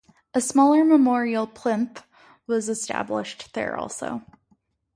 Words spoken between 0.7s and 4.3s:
memorial plinth was established there also.